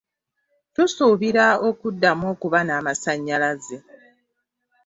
[0.73, 3.77] Tusuubira okuddamu okuba n'amasannyalaze.